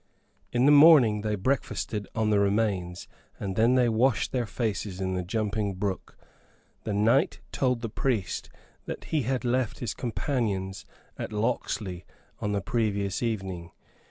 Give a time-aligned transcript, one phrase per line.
[0.51, 3.07] In the morning they breakfasted on the remains,
[3.39, 6.17] and then they washed their faces in the jumping brook.
[6.85, 8.49] The knight told the priest
[8.87, 10.87] that he had left his companions
[11.19, 12.03] at Locksley
[12.39, 13.73] on the previous evening.